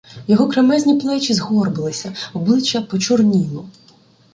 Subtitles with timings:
[0.27, 3.69] Його кремезні плечі згорбилися, обличчя почорніло.